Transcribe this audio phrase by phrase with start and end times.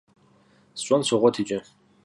[0.79, 1.59] СщӀэн согъуэт иджы.